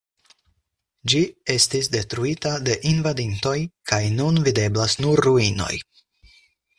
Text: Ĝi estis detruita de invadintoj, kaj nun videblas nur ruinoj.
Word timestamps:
Ĝi 1.11 1.19
estis 1.55 1.89
detruita 1.97 2.53
de 2.69 2.77
invadintoj, 2.93 3.55
kaj 3.91 4.01
nun 4.15 4.41
videblas 4.49 4.97
nur 5.07 5.23
ruinoj. 5.27 5.73